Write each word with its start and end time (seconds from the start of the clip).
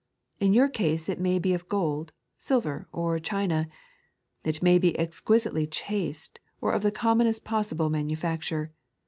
In 0.39 0.55
your 0.55 0.67
case 0.67 1.07
it 1.09 1.19
may 1.19 1.37
be 1.37 1.53
of 1.53 1.69
gold, 1.69 2.11
eUver, 2.39 2.87
or 2.91 3.19
obina. 3.19 3.67
It 4.43 4.63
may 4.63 4.79
be 4.79 4.93
exqaimtely 4.93 5.67
chased, 5.69 6.39
or 6.59 6.71
of 6.71 6.81
the 6.81 6.91
commonest 6.91 7.45
possible 7.45 7.91
manufacture. 7.91 8.73